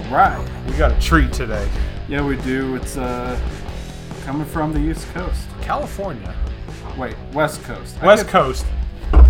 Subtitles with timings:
[0.00, 0.66] All right.
[0.66, 1.68] We got a treat today.
[2.08, 2.74] Yeah, we do.
[2.74, 3.38] It's uh,
[4.24, 5.46] coming from the East Coast.
[5.60, 6.34] California.
[6.96, 7.96] Wait, West Coast.
[8.00, 8.66] I West Coast.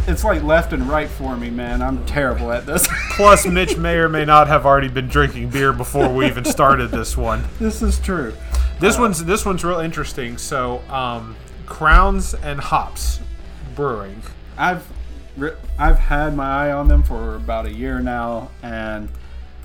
[0.07, 1.83] It's like left and right for me, man.
[1.83, 2.87] I'm terrible at this.
[3.17, 6.91] Plus, Mitch may or may not have already been drinking beer before we even started
[6.91, 7.45] this one.
[7.59, 8.33] this is true.
[8.79, 10.39] This one's this one's real interesting.
[10.39, 13.21] So, um, Crowns and Hops
[13.75, 14.23] Brewing.
[14.57, 14.87] I've
[15.79, 19.09] I've had my eye on them for about a year now, and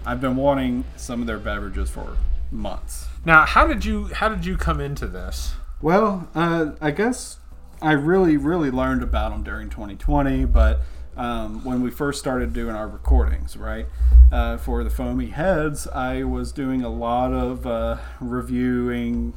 [0.06, 2.18] I've been wanting some of their beverages for
[2.52, 3.08] months.
[3.26, 5.54] Now, how did you how did you come into this?
[5.82, 7.40] Well, uh, I guess
[7.82, 10.82] I really, really learned about them during 2020, but
[11.18, 13.86] um, when we first started doing our recordings, right,
[14.32, 19.34] uh, for the Foamy Heads, I was doing a lot of uh, reviewing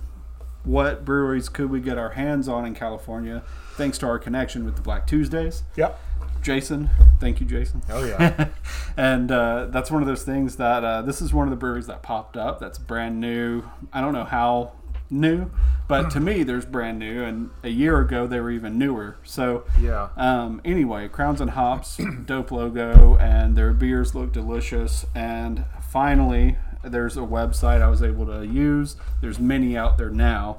[0.64, 3.42] what breweries could we get our hands on in California,
[3.74, 5.62] thanks to our connection with the Black Tuesdays.
[5.76, 5.98] Yep.
[6.42, 7.82] Jason, thank you, Jason.
[7.90, 8.48] Oh yeah.
[8.96, 11.86] and uh, that's one of those things that uh, this is one of the breweries
[11.86, 13.62] that popped up that's brand new.
[13.92, 14.72] I don't know how
[15.10, 15.50] new,
[15.88, 17.22] but to me, there's brand new.
[17.24, 19.16] And a year ago, they were even newer.
[19.24, 20.08] So, Yeah.
[20.16, 25.06] um, anyway, Crowns and Hops, dope logo, and their beers look delicious.
[25.14, 28.96] And finally, there's a website I was able to use.
[29.22, 30.58] There's many out there now.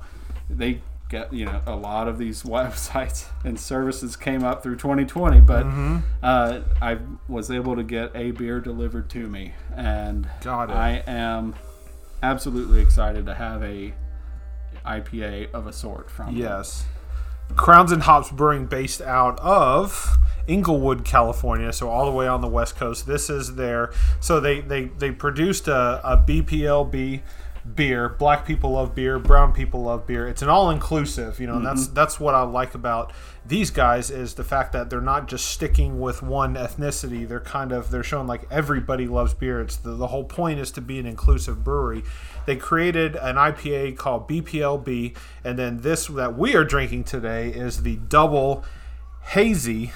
[0.50, 5.42] They get you know a lot of these websites and services came up through 2020,
[5.42, 5.66] but
[6.24, 10.70] uh, I was able to get a beer delivered to me, and Got.
[10.70, 11.56] I am
[12.24, 13.94] absolutely excited to have a
[14.86, 16.38] IPA of a sort from them.
[16.38, 16.86] Yes.
[17.56, 22.48] Crowns and Hops Brewing, based out of Inglewood, California, so all the way on the
[22.48, 23.08] west coast.
[23.08, 27.22] This is their so they they they produced a, a BPLB
[27.76, 28.10] beer.
[28.10, 30.28] Black people love beer, brown people love beer.
[30.28, 31.56] It's an all inclusive, you know.
[31.56, 31.94] And that's mm-hmm.
[31.94, 33.12] that's what I like about
[33.46, 37.28] these guys is the fact that they're not just sticking with one ethnicity.
[37.28, 39.62] They're kind of they're showing like everybody loves beer.
[39.62, 42.04] It's the, the whole point is to be an inclusive brewery.
[42.46, 47.84] They created an IPA called BPLB, and then this that we are drinking today is
[47.84, 48.64] the double
[49.22, 49.92] hazy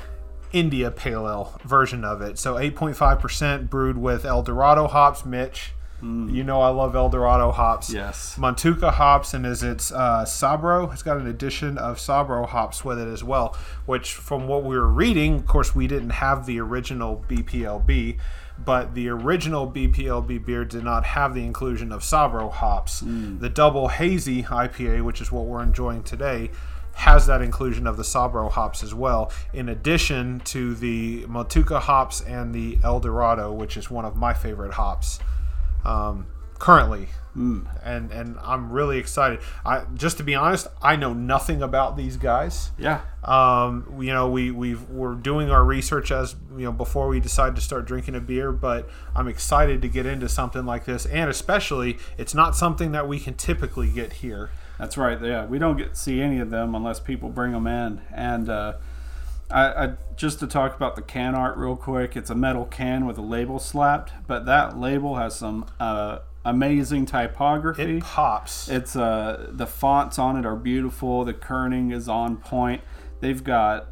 [0.52, 2.38] India Pale Ale version of it.
[2.38, 5.74] So 8.5% brewed with El Dorado hops, Mitch.
[6.04, 7.94] You know I love El Dorado hops.
[7.94, 8.36] Yes.
[8.38, 10.92] Montuca hops, and is it's uh, Sabro.
[10.92, 13.56] It's got an addition of Sabro hops with it as well.
[13.86, 18.18] Which, from what we were reading, of course, we didn't have the original BPLB,
[18.66, 23.02] but the original BPLB beer did not have the inclusion of Sabro hops.
[23.40, 26.52] The double hazy IPA, which is what we're enjoying today,
[26.96, 32.20] has that inclusion of the Sabro hops as well, in addition to the Motueka hops
[32.22, 35.20] and the El Dorado, which is one of my favorite hops
[35.84, 36.28] um,
[36.60, 37.10] currently.
[37.36, 39.40] And and I'm really excited.
[39.66, 42.70] I just to be honest, I know nothing about these guys.
[42.78, 43.02] Yeah.
[43.24, 47.56] Um, you know, we we we're doing our research as you know before we decide
[47.56, 51.28] to start drinking a beer, but I'm excited to get into something like this, and
[51.28, 54.52] especially it's not something that we can typically get here.
[54.78, 55.20] That's right.
[55.20, 58.02] Yeah, we don't get see any of them unless people bring them in.
[58.14, 58.74] And uh,
[59.52, 62.16] I, I just to talk about the can art real quick.
[62.16, 67.06] It's a metal can with a label slapped, but that label has some uh, amazing
[67.06, 67.98] typography.
[67.98, 68.70] It pops.
[68.70, 71.24] It's uh the fonts on it are beautiful.
[71.24, 72.82] The kerning is on point.
[73.20, 73.88] They've got.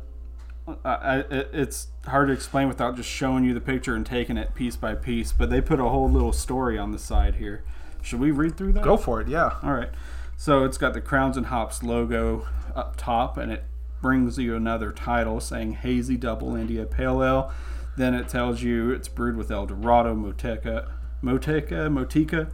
[0.86, 1.18] I, I,
[1.52, 4.94] it's hard to explain without just showing you the picture and taking it piece by
[4.96, 5.34] piece.
[5.34, 7.64] But they put a whole little story on the side here.
[8.02, 8.84] Should we read through that?
[8.84, 9.58] Go for it, yeah.
[9.64, 9.90] All right.
[10.38, 13.64] So it's got the Crowns and Hops logo up top, and it
[14.02, 17.52] brings you another title saying Hazy Double India Pale Ale.
[17.98, 20.92] Then it tells you it's brewed with El Dorado, Moteca,
[21.24, 22.52] Moteca, Motica,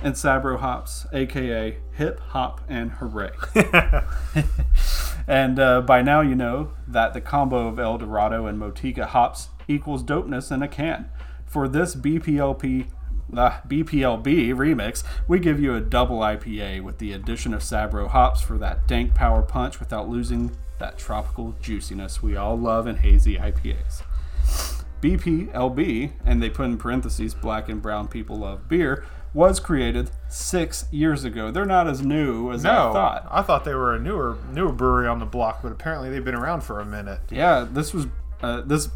[0.00, 3.30] and Sabro hops, aka Hip Hop and Hooray.
[5.28, 9.48] and uh, by now you know that the combo of El Dorado and Motueka hops
[9.66, 11.10] equals dopeness in a can.
[11.46, 12.88] For this BPLP
[13.36, 18.40] uh, BPLB remix, we give you a double IPA with the addition of Sabro hops
[18.40, 23.36] for that dank power punch without losing that tropical juiciness we all love in hazy
[23.36, 24.02] IPAs.
[25.00, 29.04] BPLB, and they put in parentheses, black and brown people love beer,
[29.34, 31.50] was created six years ago.
[31.50, 33.26] They're not as new as I No, thought.
[33.30, 36.34] I thought they were a newer newer brewery on the block, but apparently they've been
[36.34, 37.20] around for a minute.
[37.30, 38.06] Yeah, this was
[38.42, 38.88] uh, this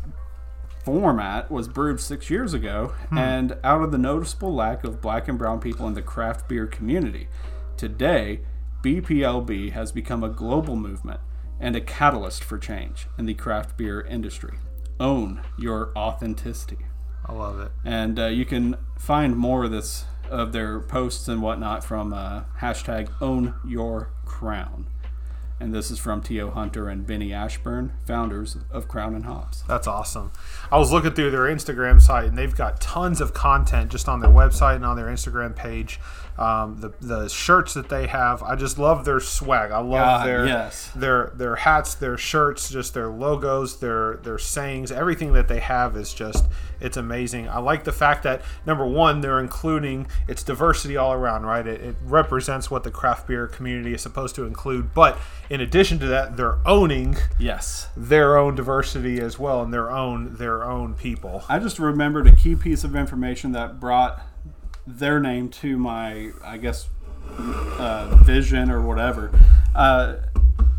[0.84, 5.38] format was brewed six years ago, and out of the noticeable lack of black and
[5.38, 7.28] brown people in the craft beer community,
[7.76, 8.40] today
[8.82, 11.20] BPLB has become a global movement
[11.60, 14.58] and a catalyst for change in the craft beer industry.
[14.98, 16.78] Own your authenticity.
[17.24, 17.72] I love it.
[17.84, 22.44] And uh, you can find more of this of their posts and whatnot from uh,
[22.60, 24.86] hashtag own your crown.
[25.60, 29.62] And this is from Teo Hunter and Beny Ashburn, founders of Crown and Hops.
[29.68, 30.32] That's awesome.
[30.72, 34.18] I was looking through their Instagram site, and they've got tons of content just on
[34.18, 36.00] their website and on their Instagram page.
[36.38, 39.70] Um, the the shirts that they have, I just love their swag.
[39.70, 39.90] I love
[40.20, 40.90] God, their yes.
[40.94, 44.90] their their hats, their shirts, just their logos, their their sayings.
[44.90, 46.46] Everything that they have is just
[46.80, 47.48] it's amazing.
[47.48, 51.66] I like the fact that number one, they're including it's diversity all around, right?
[51.66, 55.18] It, it represents what the craft beer community is supposed to include, but
[55.50, 57.88] in addition to that, they're owning Yes.
[57.96, 61.44] their own diversity as well and their own their own people.
[61.48, 64.20] I just remembered a key piece of information that brought
[64.86, 66.88] their name to my, I guess,
[67.38, 69.30] uh, vision or whatever.
[69.74, 70.16] Uh,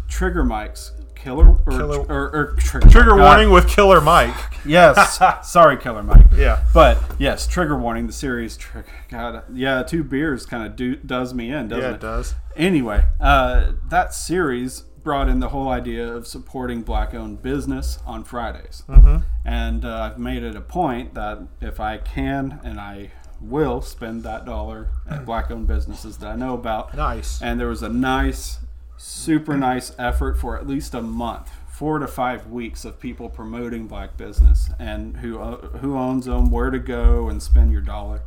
[0.08, 4.36] trigger mics, killer or, Killer- or, or trigger, Trigger warning with Killer Mike.
[4.66, 5.20] Yes,
[5.52, 6.28] sorry, Killer Mike.
[6.34, 6.64] Yeah.
[6.74, 8.08] but yes, trigger warning.
[8.08, 8.88] The series, trigger.
[9.10, 11.96] God, yeah, two beers kind of do does me in, doesn't Yeah, it?
[11.96, 12.36] it does.
[12.56, 18.84] Anyway, uh, that series brought in the whole idea of supporting black-owned business on Fridays,
[18.88, 19.18] mm-hmm.
[19.44, 23.12] and uh, I've made it a point that if I can and I
[23.44, 26.96] will spend that dollar at black-owned businesses that I know about.
[26.96, 27.42] Nice.
[27.42, 28.60] And there was a nice,
[28.98, 33.88] super nice effort for at least a month, four to five weeks of people promoting
[33.88, 38.22] black business and who uh, who owns them, where to go and spend your dollar.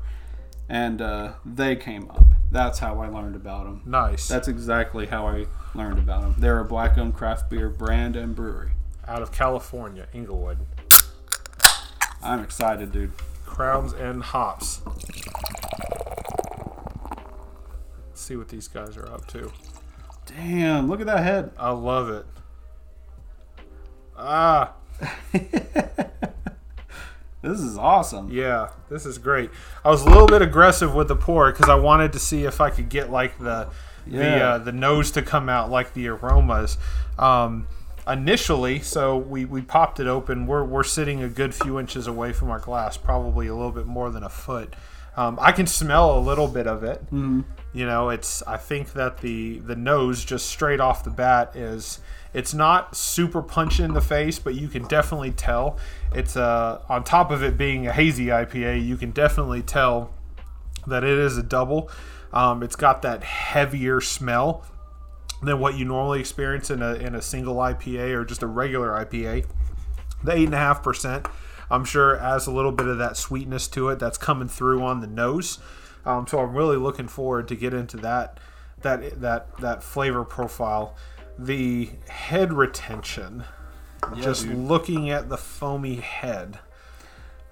[0.69, 2.25] And uh, they came up.
[2.51, 3.83] That's how I learned about them.
[3.87, 4.29] Nice.
[4.29, 6.35] That's exactly how I learned about them.
[6.39, 8.71] They're a black-owned craft beer brand and brewery.
[9.07, 10.59] Out of California, Inglewood.
[12.23, 13.13] I'm excited, dude.
[13.57, 14.83] Crowns and hops.
[18.07, 19.51] Let's see what these guys are up to.
[20.27, 21.53] Damn, look at that head.
[21.59, 22.27] I love it.
[24.15, 24.75] Ah,
[27.41, 28.31] This is awesome.
[28.31, 29.49] yeah, this is great.
[29.83, 32.61] I was a little bit aggressive with the pour because I wanted to see if
[32.61, 33.69] I could get like the
[34.07, 36.77] the uh, the nose to come out like the aromas.
[37.19, 37.69] Um,
[38.09, 40.47] initially, so we, we popped it open.
[40.47, 43.87] We're, we're sitting a good few inches away from our glass, probably a little bit
[43.87, 44.75] more than a foot.
[45.17, 47.05] Um, I can smell a little bit of it.
[47.07, 47.41] Mm-hmm.
[47.73, 48.43] You know, it's.
[48.43, 52.01] I think that the the nose just straight off the bat is.
[52.35, 55.79] It's not super punch in the face, but you can definitely tell.
[56.13, 60.11] It's uh, on top of it being a hazy IPA, you can definitely tell
[60.87, 61.91] that it is a double.
[62.35, 64.67] Um, it's got that heavier smell
[65.43, 68.91] than what you normally experience in a in a single IPA or just a regular
[68.91, 69.47] IPA.
[70.25, 71.27] The eight and a half percent,
[71.71, 75.01] I'm sure, adds a little bit of that sweetness to it that's coming through on
[75.01, 75.59] the nose.
[76.05, 78.39] Um, so I'm really looking forward to get into that
[78.83, 80.97] that that that flavor profile.
[81.39, 83.45] The head retention,
[84.17, 84.57] just dude.
[84.57, 86.61] looking at the foamy head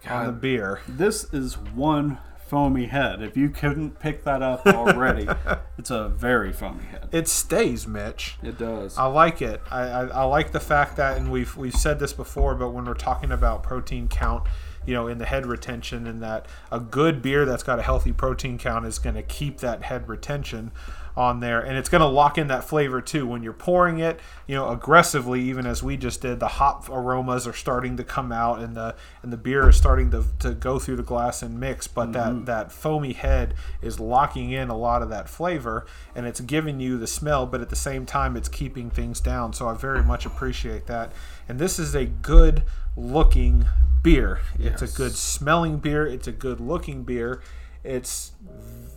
[0.09, 0.81] on the beer.
[0.89, 3.23] This is one foamy head.
[3.23, 5.29] If you couldn't pick that up already,
[5.79, 7.08] it's a very foamy head.
[7.12, 8.37] It stays, Mitch.
[8.43, 8.96] It does.
[8.99, 9.61] I like it.
[9.70, 12.85] I, I, I like the fact that, and we've we've said this before, but when
[12.85, 14.44] we're talking about protein count,
[14.87, 18.13] you know, in the head retention, and that a good beer that's got a healthy
[18.13, 20.73] protein count is going to keep that head retention
[21.17, 23.27] on there, and it's going to lock in that flavor too.
[23.27, 27.47] When you're pouring it, you know, aggressively, even as we just did, the hop aromas
[27.47, 30.79] are starting to come out, and the and the beer is starting to, to go
[30.79, 31.87] through the glass and mix.
[31.87, 32.45] But that mm-hmm.
[32.47, 36.99] that foamy head is locking in a lot of that flavor, and it's giving you
[36.99, 39.53] the smell, but at the same time, it's keeping things down.
[39.53, 41.13] So I very much appreciate that.
[41.49, 42.65] And this is a good
[42.97, 43.67] looking
[44.05, 44.41] beer.
[44.61, 46.06] It's a good smelling beer.
[46.06, 47.43] It's a good looking beer.
[47.82, 48.32] It's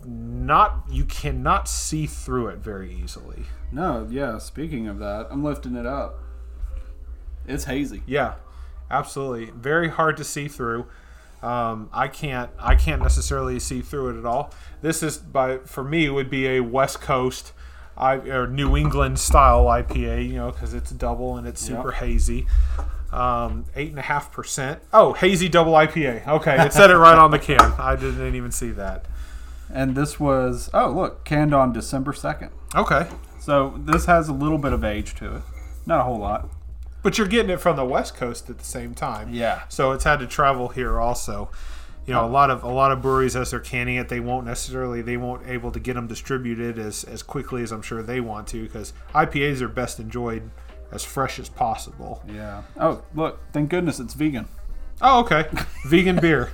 [0.05, 3.43] not you cannot see through it very easily.
[3.71, 4.37] no, yeah.
[4.37, 6.19] Speaking of that, I'm lifting it up.
[7.47, 8.03] It's hazy.
[8.05, 8.35] Yeah,
[8.91, 9.51] absolutely.
[9.51, 10.85] Very hard to see through.
[11.41, 14.53] Um, I can't I can't necessarily see through it at all.
[14.81, 17.53] This is by for me would be a West Coast
[17.95, 22.45] I, or New England style IPA, you know, because it's double and it's super hazy.
[23.11, 24.81] Um, eight and a half percent.
[24.91, 26.27] Oh, hazy double IPA.
[26.27, 27.59] Okay, it said it right on the can.
[27.79, 29.05] I didn't even see that.
[29.73, 32.51] And this was oh look, canned on December second.
[32.75, 33.07] Okay,
[33.39, 35.41] So this has a little bit of age to it,
[35.85, 36.49] not a whole lot.
[37.01, 39.33] but you're getting it from the West Coast at the same time.
[39.33, 39.61] Yeah.
[39.69, 41.49] So it's had to travel here also.
[42.05, 44.45] You know, a lot of a lot of breweries as they're canning it, they won't
[44.45, 48.19] necessarily they won't able to get them distributed as as quickly as I'm sure they
[48.21, 50.49] want to because IPAs are best enjoyed
[50.91, 52.23] as fresh as possible.
[52.27, 52.63] Yeah.
[52.79, 54.47] Oh look, thank goodness it's vegan.
[54.99, 55.45] Oh, okay.
[55.85, 56.45] Vegan beer.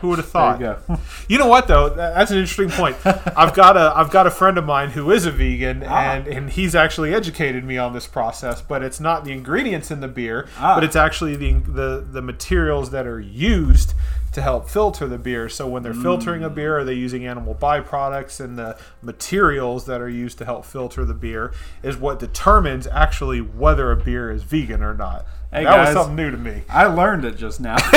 [0.00, 0.58] Who would have thought?
[0.58, 1.00] There you go.
[1.26, 1.88] You know what though?
[1.88, 2.96] That's an interesting point.
[3.34, 6.12] I've got a I've got a friend of mine who is a vegan, Ah.
[6.12, 8.60] and and he's actually educated me on this process.
[8.60, 10.74] But it's not the ingredients in the beer, Ah.
[10.74, 13.94] but it's actually the the the materials that are used
[14.38, 15.48] to help filter the beer.
[15.48, 20.00] So when they're filtering a beer, are they using animal byproducts and the materials that
[20.00, 21.52] are used to help filter the beer
[21.82, 25.26] is what determines actually whether a beer is vegan or not.
[25.52, 26.62] Hey, that was something new to me.
[26.68, 27.76] I learned it just now.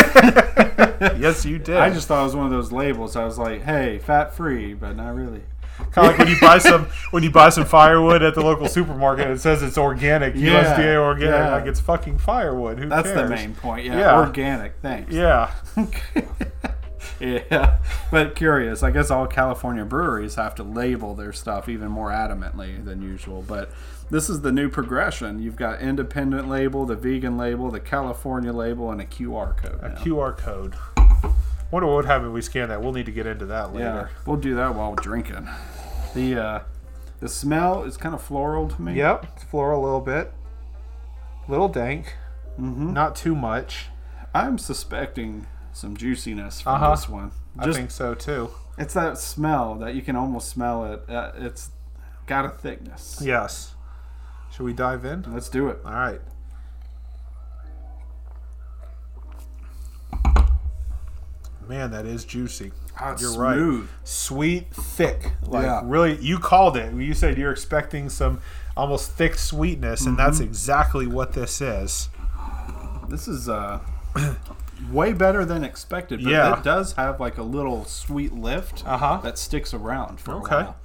[1.19, 1.77] yes, you did.
[1.77, 3.15] I just thought it was one of those labels.
[3.15, 5.41] I was like, "Hey, fat free," but not really.
[5.91, 8.67] kind of like when you buy some when you buy some firewood at the local
[8.67, 9.27] supermarket.
[9.27, 11.33] It says it's organic, Yeah, USDA organic.
[11.35, 11.51] yeah.
[11.55, 12.79] Like it's fucking firewood.
[12.79, 13.29] Who That's cares?
[13.29, 13.85] the main point.
[13.85, 14.19] Yeah, Yeah.
[14.19, 14.73] organic.
[14.81, 15.13] Thanks.
[15.13, 15.51] Yeah.
[17.19, 17.77] yeah,
[18.09, 18.83] but curious.
[18.83, 23.43] I guess all California breweries have to label their stuff even more adamantly than usual.
[23.47, 23.71] But
[24.09, 25.39] this is the new progression.
[25.41, 29.81] You've got independent label, the vegan label, the California label, and a QR code.
[29.81, 29.89] now.
[30.01, 30.75] QR code.
[31.71, 32.81] Wonder what would happen if we scan that.
[32.81, 33.85] We'll need to get into that later.
[33.85, 34.09] Yeah, later.
[34.25, 35.47] we'll do that while we're drinking.
[36.13, 36.59] The uh,
[37.21, 38.95] the smell is kind of floral to me.
[38.95, 39.25] Yep.
[39.35, 40.33] It's floral a little bit.
[41.47, 42.15] Little dank.
[42.59, 42.93] Mm-hmm.
[42.93, 43.85] Not too much.
[44.33, 46.91] I'm suspecting some juiciness from Uh-huh.
[46.91, 47.31] this one.
[47.57, 48.49] I think so too.
[48.77, 51.09] it's that smell that you can almost smell it.
[51.09, 51.71] Uh, it's
[52.27, 53.19] got a thickness.
[53.23, 53.75] Yes.
[54.53, 55.23] Should we dive in?
[55.33, 55.79] Let's do it.
[55.85, 56.21] All right.
[61.67, 62.71] Man, that is juicy.
[62.99, 63.83] Ah, You're right.
[64.03, 65.31] Sweet, thick.
[65.43, 65.81] Like Yeah.
[65.83, 66.93] really, you called it.
[66.93, 68.39] You said you're expecting some
[68.75, 72.09] almost thick sweetness, and that's exactly what this is.
[73.09, 73.79] This is uh,
[74.91, 76.23] way better than expected.
[76.23, 76.57] But Yeah.
[76.57, 79.19] it does have like a little sweet lift Uh-huh.
[79.23, 80.55] that sticks around for Okay.
[80.55, 80.75] a while.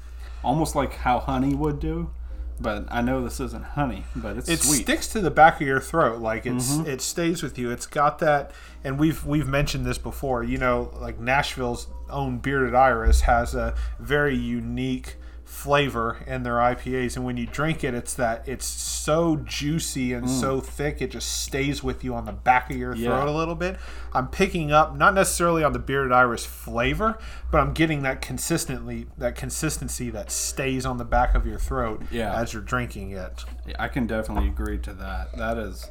[0.45, 2.11] Almost like how honey would do.
[2.59, 4.83] But I know this isn't honey, but it's it sweet.
[4.83, 6.89] sticks to the back of your throat like it's mm-hmm.
[6.89, 8.51] it stays with you it's got that
[8.85, 13.75] and we've we've mentioned this before you know like nashville's own bearded iris has a
[13.99, 19.37] very unique flavor in their IPAs and when you drink it it's that it's so
[19.37, 20.29] juicy and mm.
[20.29, 23.31] so thick it just stays with you on the back of your throat yeah.
[23.31, 23.79] a little bit.
[24.13, 27.17] I'm picking up not necessarily on the bearded iris flavor,
[27.53, 32.03] but I'm getting that consistently that consistency that stays on the back of your throat
[32.11, 32.35] yeah.
[32.35, 33.45] as you're drinking it.
[33.67, 35.37] Yeah, I can definitely agree to that.
[35.37, 35.91] That is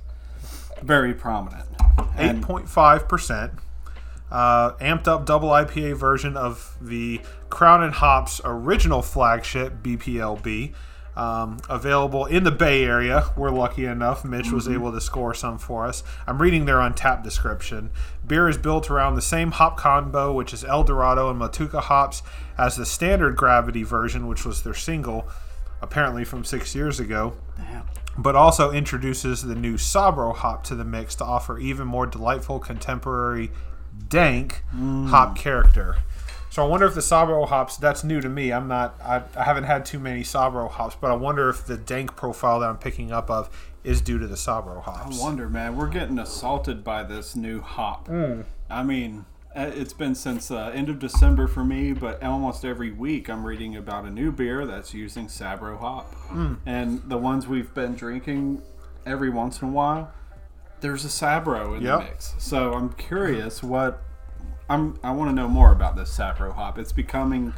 [0.83, 1.65] very prominent.
[2.17, 3.59] 8.5%.
[4.31, 10.73] Uh, amped up double IPA version of the Crown and Hops original flagship BPLB.
[11.15, 13.31] Um, available in the Bay Area.
[13.37, 14.25] We're lucky enough.
[14.25, 16.03] Mitch was able to score some for us.
[16.27, 17.89] I'm reading their Untappd description.
[18.27, 22.21] Beer is built around the same hop combo, which is El Dorado and Motueka hops,
[22.57, 25.25] as the standard gravity version, which was their single,
[25.81, 27.85] apparently from six years ago Damn.
[28.17, 32.59] but also introduces the new Sabro hop to the mix to offer even more delightful
[32.59, 33.51] contemporary
[34.09, 35.97] dank hop character.
[36.49, 38.53] So I wonder if the Sabro hops that's new to me.
[38.53, 41.77] I'm not I, I haven't had too many Sabro hops, but I wonder if the
[41.77, 43.49] dank profile that I'm picking up of
[43.83, 45.19] is due to the Sabro hops.
[45.19, 45.75] I wonder, man.
[45.75, 48.09] We're getting assaulted by this new hop.
[48.69, 49.25] I mean,
[49.55, 53.45] uh, it's been since uh, end of December for me, but almost every week I'm
[53.45, 56.13] reading about a new beer that's using Sabro hop,
[56.65, 58.61] and the ones we've been drinking
[59.05, 60.11] every once in a while,
[60.85, 61.99] there's a Sabro in Yep.
[61.99, 62.35] the mix.
[62.37, 64.01] So I'm curious what
[64.69, 64.99] I'm.
[65.03, 66.77] I want to know more about this Sabro hop.
[66.77, 67.53] It's becoming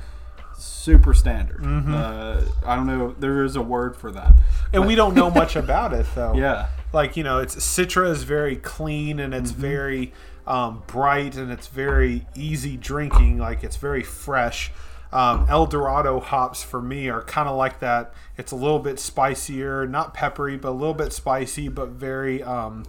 [0.57, 1.61] super standard.
[1.63, 3.15] Uh, I don't know.
[3.19, 4.33] There is a word for that.
[4.73, 6.33] And we don't know much about it though.
[6.35, 6.67] Yeah.
[6.93, 10.13] like you know it's citra is very clean and it's very
[10.47, 14.71] um, bright and it's very easy drinking like it's very fresh
[15.11, 18.99] um, el dorado hops for me are kind of like that it's a little bit
[18.99, 22.83] spicier not peppery but a little bit spicy but very um,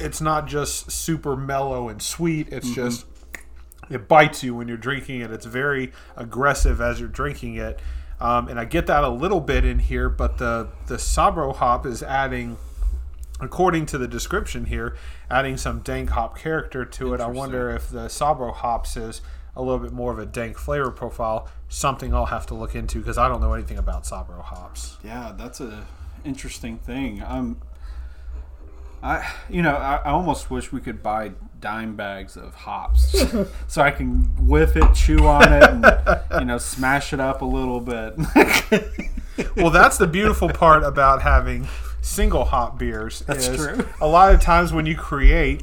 [0.00, 3.06] it's not just super mellow and sweet it's just
[3.90, 5.30] it bites you when you're drinking it.
[5.30, 7.80] It's very aggressive as you're drinking it,
[8.20, 10.08] um, and I get that a little bit in here.
[10.08, 12.56] But the the Sabro hop is adding,
[13.40, 14.96] according to the description here,
[15.30, 17.20] adding some dank hop character to it.
[17.20, 19.20] I wonder if the Sabro hops is
[19.56, 21.48] a little bit more of a dank flavor profile.
[21.68, 24.96] Something I'll have to look into because I don't know anything about Sabro hops.
[25.04, 25.86] Yeah, that's a
[26.24, 27.22] interesting thing.
[27.22, 27.60] Um,
[29.04, 33.14] I you know I, I almost wish we could buy dime bags of hops
[33.68, 37.44] so I can whiff it, chew on it, and you know smash it up a
[37.44, 38.16] little bit.
[39.56, 41.68] well, that's the beautiful part about having
[42.00, 43.20] single hop beers.
[43.26, 43.86] That's is true.
[44.00, 45.62] A lot of times when you create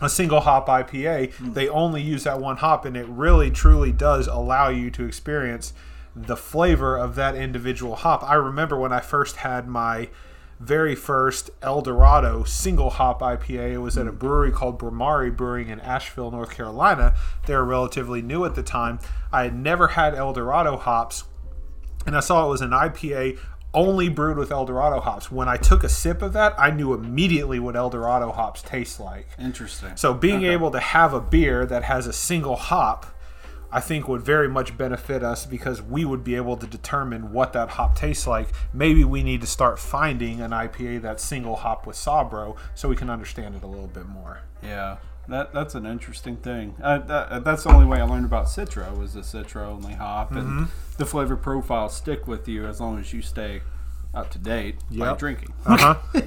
[0.00, 1.54] a single hop IPA, mm.
[1.54, 5.72] they only use that one hop, and it really truly does allow you to experience
[6.14, 8.22] the flavor of that individual hop.
[8.22, 10.08] I remember when I first had my
[10.60, 13.72] very first El Dorado single hop IPA.
[13.74, 17.14] It was at a brewery called Bhramari Brewing in Asheville, North Carolina.
[17.46, 18.98] They were relatively new at the time.
[19.32, 21.24] I had never had El Dorado hops
[22.06, 23.38] and I saw it was an IPA
[23.74, 25.30] only brewed with El Dorado hops.
[25.30, 28.98] When I took a sip of that, I knew immediately what El Dorado hops taste
[28.98, 29.28] like.
[29.38, 29.94] Interesting.
[29.96, 30.48] So being Okay.
[30.54, 33.04] able to have a beer that has a single hop,
[33.70, 37.52] I think would very much benefit us because we would be able to determine what
[37.52, 38.48] that hop tastes like.
[38.72, 42.96] Maybe we need to start finding an IPA that's single hop with Sabro so we
[42.96, 44.40] can understand it a little bit more.
[44.62, 44.96] Yeah,
[45.28, 46.76] that that's an interesting thing.
[46.82, 50.30] Uh, that, that's the only way I learned about Citra was the Citra only hop,
[50.30, 50.38] Mm-hmm.
[50.58, 53.60] and the flavor profiles stick with you as long as you stay
[54.18, 55.52] up to date by drinking.
[55.64, 56.22] Uh huh.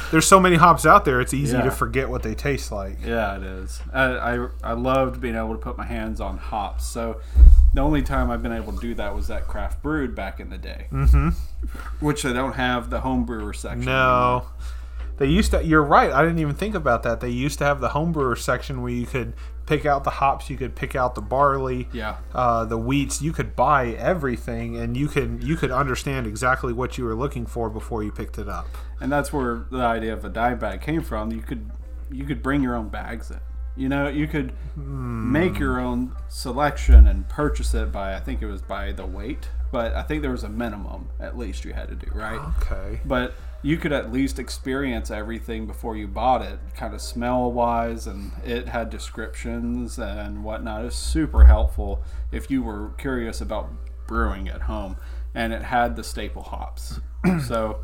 [0.10, 1.64] There's so many hops out there; it's easy Yeah.
[1.64, 2.98] to forget what they taste like.
[3.04, 3.82] Yeah, it is.
[3.92, 6.86] I, I I loved being able to put my hands on hops.
[6.86, 7.20] So
[7.72, 10.50] the only time I've been able to do that was at Craft Brewed back in
[10.50, 11.30] the day, mm-hmm.
[12.00, 13.84] which they don't have the home brewer section.
[13.84, 14.46] No.
[15.16, 15.64] They used to.
[15.64, 16.10] You're right.
[16.10, 17.20] I didn't even think about that.
[17.20, 19.34] They used to have the homebrewer section where you could
[19.66, 22.16] pick out the hops, you could pick out the barley, Yeah.
[22.34, 23.22] uh, the wheats.
[23.22, 27.46] You could buy everything, and you can you could understand exactly what you were looking
[27.46, 28.66] for before you picked it up.
[29.00, 31.30] and that's where the idea of a dye bag came from.
[31.32, 31.70] You could
[32.10, 33.40] you could bring your own bags in.
[33.76, 38.46] You know, you could make your own selection and purchase it by I think it
[38.46, 41.88] was by the weight, but I think there was a minimum at least you had
[41.88, 42.40] to do, right?
[42.60, 43.00] Okay.
[43.04, 48.06] But you could at least experience everything before you bought it, kind of smell wise,
[48.06, 50.84] and it had descriptions and whatnot.
[50.84, 53.70] It's super helpful if you were curious about
[54.06, 54.98] brewing at home,
[55.34, 57.00] and it had the staple hops.
[57.46, 57.82] so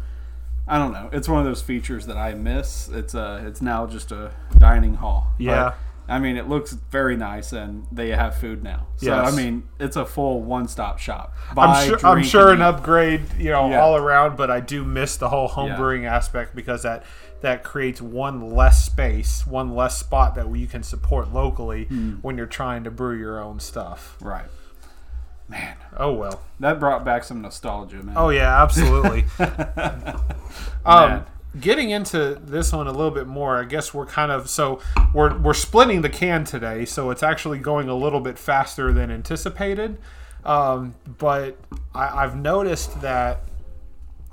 [0.68, 1.08] I don't know.
[1.14, 2.88] It's one of those features that I miss.
[2.88, 3.42] It's a.
[3.46, 5.32] It's now just a dining hall.
[5.38, 5.72] Yeah.
[6.10, 8.88] I mean, it looks very nice, and they have food now.
[8.96, 9.32] So Yes.
[9.32, 11.34] I mean, it's a full one-stop shop.
[11.50, 11.98] I'm Buy, sure.
[12.06, 13.80] I'm sure an upgrade, you know, Yeah.
[13.80, 14.36] all around.
[14.36, 15.76] But I do miss the whole home Yeah.
[15.76, 17.04] brewing aspect because that
[17.42, 22.14] that creates one less space, one less spot that you can support locally Hmm.
[22.20, 24.16] when you're trying to brew your own stuff.
[24.20, 24.44] Right.
[25.48, 26.40] Man, Oh well.
[26.60, 28.14] that brought back some nostalgia, man.
[28.16, 29.24] Oh yeah, absolutely.
[29.38, 30.20] Man.
[30.84, 31.24] um,
[31.58, 34.80] getting into this one a little bit more, I guess we're kind of so
[35.12, 39.10] we're we're splitting the can today, so it's actually going a little bit faster than
[39.10, 39.98] anticipated.
[40.44, 41.58] Um, but
[41.94, 43.42] I, I've noticed that,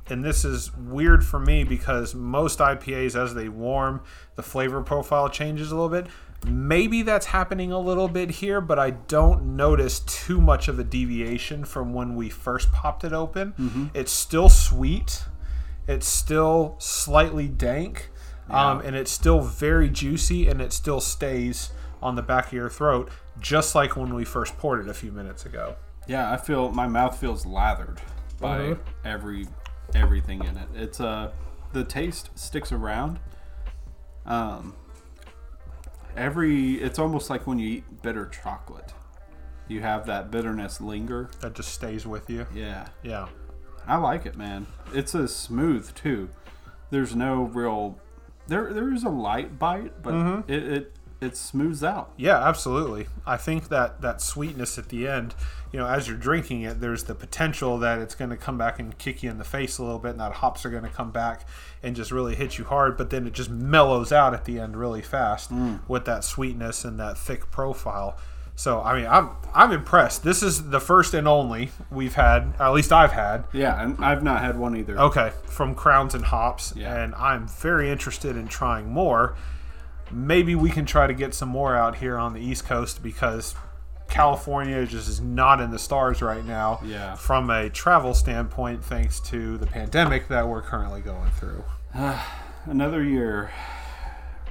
[0.09, 4.01] and this is weird for me because most IPAs, as they warm,
[4.35, 6.07] the flavor profile changes a little bit.
[6.45, 10.83] Maybe that's happening a little bit here, but I don't notice too much of a
[10.83, 13.89] deviation from when we first popped it open.
[13.95, 15.25] It's still sweet
[15.87, 18.09] it's still slightly dank
[18.49, 21.71] um, and it's still very juicy and it still stays
[22.01, 25.11] on the back of your throat just like when we first poured it a few
[25.11, 25.75] minutes ago
[26.07, 28.01] Yeah, I feel my mouth feels lathered
[28.39, 28.79] by Mhm.
[29.03, 29.47] every
[29.95, 30.67] everything in it.
[30.75, 31.31] It's uh
[31.73, 33.19] the taste sticks around.
[34.25, 34.73] Um
[36.15, 38.93] every it's almost like when you eat bitter chocolate.
[39.67, 41.29] You have that bitterness linger.
[41.41, 42.87] that just stays with you Yeah.
[43.03, 43.27] yeah
[43.87, 44.67] I like it, man.
[44.93, 46.29] It's a smooth too.
[46.89, 47.97] There's no real
[48.47, 50.51] there there is a light bite, but Mm-hmm.
[50.51, 52.11] it, it it smooths out.
[52.15, 55.33] yeah absolutely i think that that sweetness at the end
[55.73, 58.77] you know as you're drinking it there's the potential that it's going to come back
[58.79, 60.89] and kick you in the face a little bit and that hops are going to
[60.91, 61.47] come back
[61.81, 64.77] and just really hit you hard but then it just mellows out at the end
[64.77, 65.49] really fast
[65.87, 68.15] with that sweetness and that thick profile
[68.57, 72.69] so i mean i'm i'm impressed this is the first and only we've had at
[72.71, 74.99] least i've had Yeah, and I've not had one either.
[74.99, 77.01] okay from crowns and hops Yeah.
[77.01, 79.35] and i'm very interested in trying more
[80.11, 83.53] maybe we can try to get some more out here on the east coast because
[84.09, 87.13] california just is not in the stars right now Yeah.
[87.15, 91.63] from a travel standpoint thanks to the pandemic that we're currently going through
[92.65, 93.49] Another year.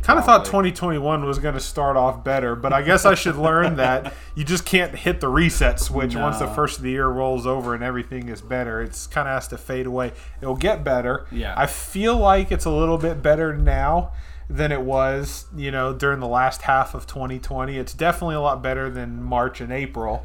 [0.03, 3.37] Kind of thought 2021 was going to start off better but i guess i should
[3.37, 7.09] learn that you just can't hit the reset switch once the first of the year
[7.09, 8.83] rolls over and everything is better.
[8.83, 10.13] It's kind of has to fade away.
[10.41, 11.27] It'll get better.
[11.33, 11.55] Yeah.
[11.57, 14.13] i feel like it's a little bit better now
[14.49, 18.63] than it was you know during the last half of 2020 it's definitely a lot
[18.63, 20.25] better than march and april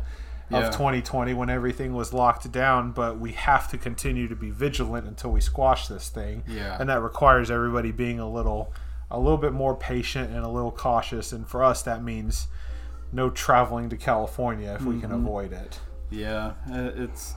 [0.51, 0.69] of Yeah.
[0.69, 5.31] 2020 when everything was locked down but we have to continue to be vigilant until
[5.31, 6.43] we squash this thing.
[6.47, 6.77] Yeah.
[6.79, 8.71] and that requires everybody being a little
[9.11, 12.47] a little bit more patient and a little cautious and for us that means
[13.11, 15.25] no traveling to California if we can Mm-hmm.
[15.27, 15.79] avoid it.
[16.09, 17.33] Yeah, uh, it's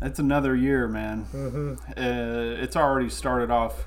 [0.00, 1.26] it's another year, man.
[1.32, 1.74] Mm-hmm.
[1.96, 3.86] Uh, it's already started off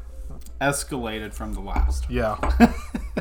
[0.61, 2.09] escalated from the last.
[2.09, 2.35] Yeah.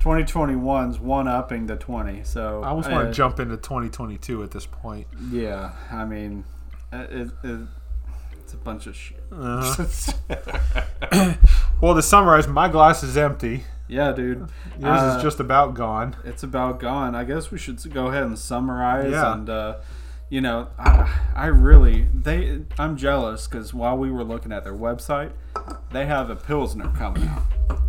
[0.00, 2.22] 2021's one upping the 20.
[2.24, 5.06] So I almost want uh, to jump into 2022 at this point.
[5.30, 6.44] Yeah, I mean,
[6.92, 7.60] uh, it, it,
[8.38, 9.22] it's a bunch of shit.
[9.32, 9.74] Uh-huh.
[11.80, 13.64] Well, to summarize, my glass is empty.
[13.88, 14.48] yeah, dude.
[14.78, 16.16] Yours Uh, is just about gone.
[16.24, 17.14] it's about gone.
[17.14, 19.32] I guess we should go ahead and summarize Yeah.
[19.34, 19.76] and uh,
[20.28, 24.74] you know, I, I really they I'm jealous because while we were looking at their
[24.74, 25.30] website,
[25.92, 27.42] they have a pilsner coming out.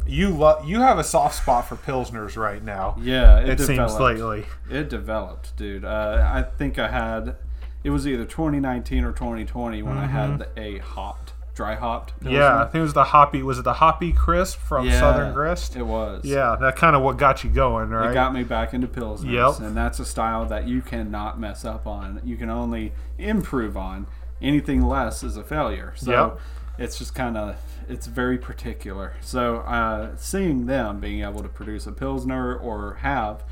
[0.06, 2.96] You love you have a soft spot for pilsners right now.
[3.02, 4.00] Yeah, It seems developed.
[4.02, 4.46] lately.
[4.70, 5.84] It developed, dude.
[5.84, 7.38] Uh, I think I had
[7.84, 12.14] it was either 2019 or 2020 when I had the, a hopped, dry hopped.
[12.24, 13.42] Yeah, I think it was the hoppy.
[13.44, 15.76] Was it the hoppy crisp from Yeah, Southern Grist?
[15.76, 16.24] It was.
[16.24, 18.12] Yeah, that kind of what got you going, right?
[18.12, 19.68] It got me back into pilsners, Yep.
[19.68, 22.22] and that's a style that you cannot mess up on.
[22.24, 24.06] You can only improve on.
[24.42, 25.94] Anything less is a failure.
[25.98, 26.40] So Yep.
[26.78, 27.56] it's just kind of
[27.90, 29.14] it's very particular.
[29.22, 33.44] So uh, seeing them being able to produce a pilsner or have,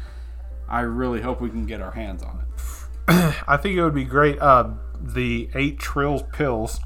[0.70, 2.62] I really hope we can get our hands on it.
[3.48, 4.40] I think it would be great.
[4.40, 6.80] Uh, the eight trills Pils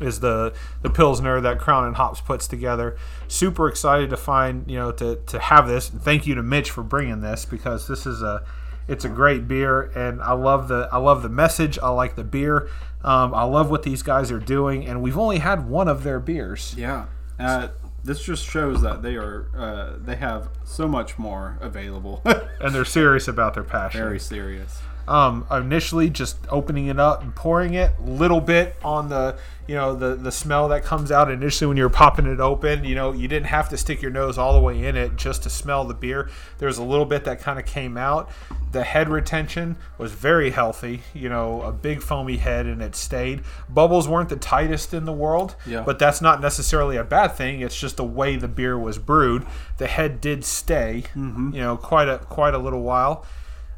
[0.00, 2.96] is the the pilsner that Crown and Hops puts together.
[3.28, 5.90] Super excited to find you know to to have this.
[5.90, 8.44] And thank you to Mitch for bringing this because this is a
[8.88, 11.78] it's a great beer and I love the I love the message.
[11.82, 12.68] I like the beer.
[13.02, 16.20] Um, I love what these guys are doing and we've only had one of their
[16.20, 16.74] beers.
[16.76, 17.06] Yeah.
[17.38, 17.68] Uh,
[18.02, 22.22] this just shows that they are uh, they have so much more available.
[22.58, 24.00] And they're serious about their passion.
[24.00, 24.80] very serious.
[25.08, 29.36] Um, initially just opening it up and pouring it little bit on the
[29.68, 32.84] you know the the smell that comes out initially when you're popping it open.
[32.84, 35.42] You know you didn't have to stick your nose all the way in it just
[35.44, 36.28] to smell the beer.
[36.58, 38.30] There's a little bit that kind of came out.
[38.72, 43.42] The head retention was very healthy you know a big foamy head and it stayed.
[43.68, 45.82] Bubbles weren't the tightest in the world Yeah.
[45.82, 47.60] but that's not necessarily a bad thing.
[47.60, 49.46] It's just the way the beer was brewed.
[49.78, 51.22] The head did stay you
[51.60, 53.24] know quite a quite a little while.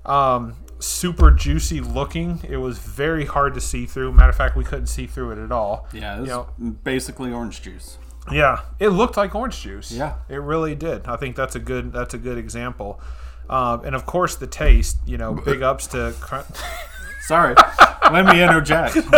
[0.04, 2.40] Um, super juicy looking.
[2.48, 4.12] It was very hard to see through.
[4.12, 5.86] Matter of fact, we couldn't see through it at all.
[5.92, 6.48] Yeah, You it's know,
[6.84, 7.98] basically orange juice.
[8.30, 9.90] yeah, it looked like orange juice.
[9.92, 10.14] Yeah.
[10.28, 11.06] it really did.
[11.06, 13.00] I think that's a good that's a good example.
[13.50, 14.98] Um, and of course, the taste.
[15.06, 16.14] You know, big ups to.
[17.28, 17.54] Sorry,
[18.10, 18.96] let me interject.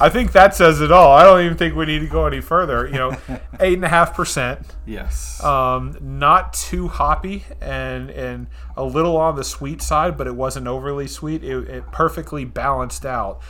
[0.00, 1.12] I think that says it all.
[1.12, 2.86] I don't even think we need to go any further.
[2.86, 3.16] You know,
[3.60, 4.60] eight and a half percent.
[4.84, 5.42] Yes.
[5.42, 10.66] Um, not too hoppy and and a little on the sweet side, but it wasn't
[10.66, 11.42] overly sweet.
[11.42, 13.40] It, it perfectly balanced out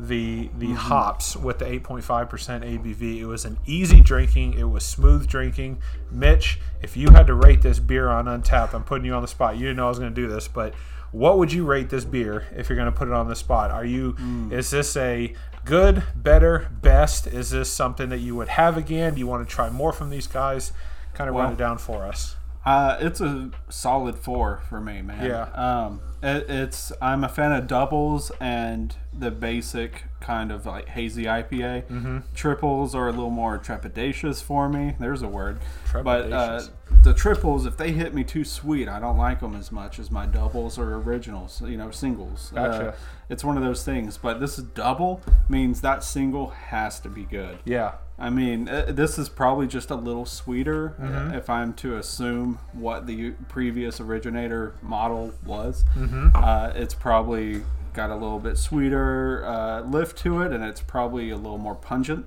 [0.00, 0.74] the the mm-hmm.
[0.74, 3.18] hops with the 8.5% ABV.
[3.18, 4.54] It was an easy drinking.
[4.54, 5.82] It was smooth drinking.
[6.10, 9.28] Mitch, if you had to rate this beer on Untappd, I'm putting you on the
[9.28, 9.56] spot.
[9.56, 10.74] You didn't know I was going to do this, but
[11.12, 13.70] what would you rate this beer if you're going to put it on the spot?
[13.70, 14.50] Are you mm.
[14.52, 15.34] is this a
[15.64, 17.26] good, better, best?
[17.26, 19.14] Is this something that you would have again?
[19.14, 20.72] Do you want to try more from these guys?
[21.12, 22.36] Kind of run it down for us.
[22.64, 25.24] Uh, it's a solid four for me, man.
[25.24, 25.44] Yeah.
[25.52, 31.24] Um, it, it's I'm a fan of doubles and the basic kind of like hazy
[31.24, 31.86] IPA.
[31.86, 32.18] Mm-hmm.
[32.34, 34.94] Triples are a little more trepidatious for me.
[35.00, 35.60] There's a word.
[35.92, 36.62] But uh,
[37.02, 40.10] the triples, if they hit me too sweet, I don't like them as much as
[40.10, 41.62] my doubles or originals.
[41.62, 42.52] You know, singles.
[42.54, 42.88] Gotcha.
[42.90, 42.96] Uh,
[43.30, 44.18] it's one of those things.
[44.18, 47.58] But this double means that single has to be good.
[47.64, 47.94] Yeah.
[48.20, 51.34] I mean, uh, this is probably just a little sweeter uh, Mm-hmm.
[51.34, 55.84] if I'm to assume what the previous originator model was.
[55.96, 56.30] Mm-hmm.
[56.34, 57.62] Uh, it's probably
[57.94, 61.74] got a little bit sweeter uh, lift to it, and it's probably a little more
[61.74, 62.26] pungent.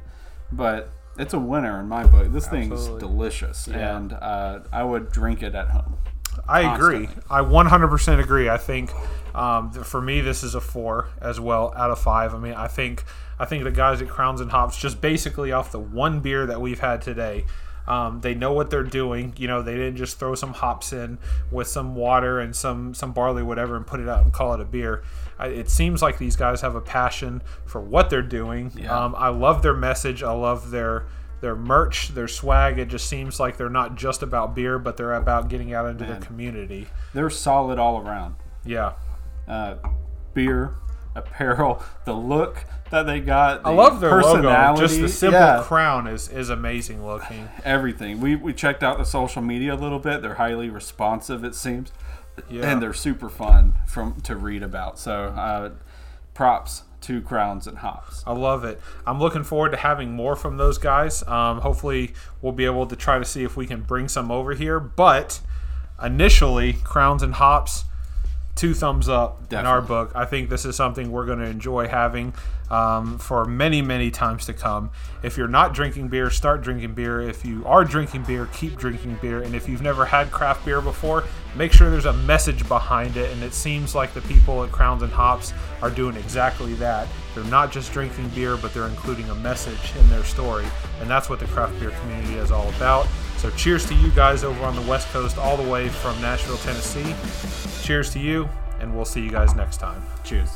[0.52, 2.32] But it's a winner in my book.
[2.32, 3.00] This thing's Absolutely.
[3.00, 3.96] delicious, Yeah.
[3.98, 5.98] and uh, I would drink it at home.
[6.50, 7.06] I agree.
[7.06, 7.24] Constantly.
[7.30, 8.50] I 100% agree.
[8.50, 8.92] I think
[9.36, 12.34] um, for me this is a four as well out of five.
[12.34, 13.04] I mean, I think
[13.40, 16.62] I think the guys at Crowns and Hops just basically off the one beer that
[16.62, 17.46] we've had today.
[17.86, 19.34] Um, they know what they're doing.
[19.38, 21.18] You know, they didn't just throw some hops in
[21.52, 24.62] with some water and some some barley, whatever, and put it out and call it
[24.62, 25.04] a beer.
[25.38, 28.72] I, it seems like these guys have a passion for what they're doing.
[28.78, 28.98] Yeah.
[28.98, 30.24] Um, I love their message.
[30.24, 31.08] I love their
[31.42, 32.80] their merch, their swag.
[32.80, 36.06] It just seems like they're not just about beer, but they're about getting out into
[36.06, 36.22] Man.
[36.22, 36.88] the community.
[37.14, 38.36] They're solid all around.
[38.64, 38.94] Yeah,
[39.46, 39.76] Uh,
[40.34, 40.76] beer,
[41.16, 43.62] apparel, the look that they got.
[43.66, 44.34] I the love their logo.
[44.34, 44.82] personality.
[44.82, 45.62] Just the simple Yeah.
[45.64, 47.50] crown is is amazing looking.
[47.64, 48.20] everything.
[48.22, 50.22] We we checked out the social media a little bit.
[50.22, 51.92] They're highly responsive, it seems,
[52.50, 52.70] Yeah.
[52.72, 55.00] and they're super fun from to read about.
[55.00, 55.70] So, uh,
[56.34, 58.24] props to Crowns and Hops.
[58.26, 58.80] I love it.
[59.06, 61.22] I'm looking forward to having more from those guys.
[61.28, 64.54] Um, hopefully, we'll be able to try to see if we can bring some over
[64.54, 64.80] here.
[64.80, 65.42] But
[66.02, 67.86] initially, crowns and hops.
[68.56, 70.12] Two thumbs up in our book.
[70.16, 72.34] I think this is something we're going to enjoy having
[72.70, 74.92] um, for many, many times to come.
[75.22, 77.22] If you're not drinking beer, start drinking beer.
[77.22, 79.42] If you are drinking beer, keep drinking beer.
[79.42, 81.24] And if you've never had craft beer before,
[81.56, 83.32] make sure there's a message behind it.
[83.32, 87.08] And it seems like the people at Crowns and Hops are doing exactly that.
[87.36, 90.66] They're not just drinking beer, but they're including a message in their story.
[91.02, 93.08] And that's what the craft beer community is all about.
[93.44, 96.56] So cheers to you guys over on the West Coast, all the way from Nashville,
[96.60, 97.14] Tennessee.
[97.86, 98.48] Cheers to you,
[98.80, 100.02] and we'll see you guys next time.
[100.24, 100.52] Cheers.